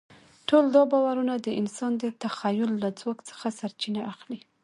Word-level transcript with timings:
ټول 0.47 0.65
دا 0.75 0.83
باورونه 0.91 1.33
د 1.37 1.47
انسان 1.61 1.91
د 1.97 2.03
تخیل 2.23 2.71
له 2.83 2.89
ځواک 2.99 3.19
څخه 3.29 3.45
سرچینه 3.59 4.01
اخلي. 4.13 4.39